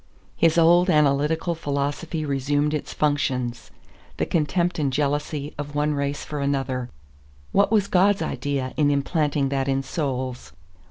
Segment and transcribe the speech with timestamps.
[0.35, 3.69] His old analytical philosophy resumed its functions.
[4.17, 6.89] The contempt and jealousy of one race for another;
[7.51, 10.53] what was God's idea in implanting that in souls?